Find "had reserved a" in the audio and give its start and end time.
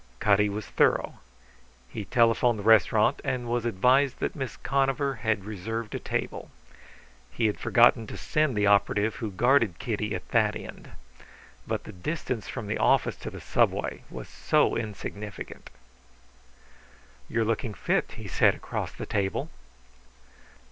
5.13-5.99